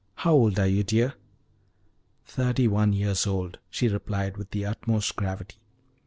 [0.15, 1.13] How old are you, dear?"
[2.25, 5.57] "Thirty one years old," she replied, with the utmost gravity.